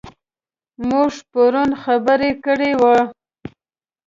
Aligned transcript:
موږ 0.89 1.13
پرون 1.31 1.71
خبره 1.81 2.31
کړې 2.43 2.71
وه. 2.81 2.97